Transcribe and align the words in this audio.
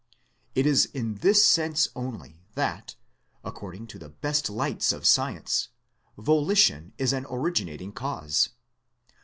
It 0.55 0.65
is 0.65 0.85
in 0.85 1.17
this 1.17 1.45
sense 1.45 1.87
only 1.95 2.41
that, 2.55 2.95
according 3.43 3.85
to 3.85 3.99
the 3.99 4.09
best 4.09 4.49
lights 4.49 4.91
of 4.91 5.05
science, 5.05 5.67
volition 6.17 6.93
is 6.97 7.13
an 7.13 7.27
originating 7.29 7.91
cause. 7.91 8.49